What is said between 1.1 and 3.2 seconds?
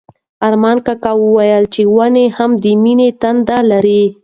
وویل چې ونې هم د مینې